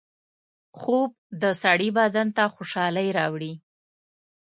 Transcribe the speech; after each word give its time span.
خوب 0.79 1.11
د 1.41 1.43
سړي 1.63 1.89
بدن 1.99 2.27
ته 2.37 2.43
خوشحالۍ 2.55 3.07
راوړي 3.17 3.53